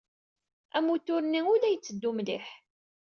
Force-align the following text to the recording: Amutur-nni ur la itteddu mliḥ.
Amutur-nni 0.77 1.41
ur 1.51 1.57
la 1.59 1.69
itteddu 1.71 2.11
mliḥ. 2.15 2.47